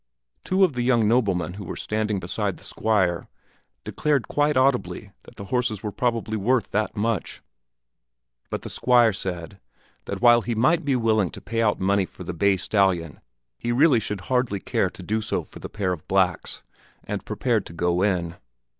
Two 0.43 0.63
of 0.63 0.73
the 0.73 0.81
young 0.81 1.07
noblemen 1.07 1.53
who 1.53 1.63
were 1.63 1.75
standing 1.75 2.19
beside 2.19 2.57
the 2.57 2.63
Squire 2.63 3.27
declared 3.83 4.27
quite 4.27 4.57
audibly 4.57 5.11
that 5.25 5.35
the 5.35 5.45
horses 5.53 5.83
were 5.83 5.91
probably 5.91 6.35
worth 6.37 6.71
that 6.71 6.95
much; 6.97 7.43
but 8.49 8.63
the 8.63 8.69
Squire 8.71 9.13
said 9.13 9.59
that 10.05 10.19
while 10.19 10.41
he 10.41 10.55
might 10.55 10.83
be 10.83 10.95
willing 10.95 11.29
to 11.29 11.39
pay 11.39 11.61
out 11.61 11.79
money 11.79 12.07
for 12.07 12.23
the 12.23 12.33
bay 12.33 12.57
stallion 12.57 13.21
he 13.59 13.71
really 13.71 13.99
should 13.99 14.21
hardly 14.21 14.59
care 14.59 14.89
to 14.89 15.03
do 15.03 15.21
so 15.21 15.43
for 15.43 15.59
the 15.59 15.69
pair 15.69 15.91
of 15.93 16.07
blacks, 16.07 16.63
and 17.03 17.23
prepared 17.23 17.63
to 17.67 17.73
go 17.73 18.01
in. 18.01 18.33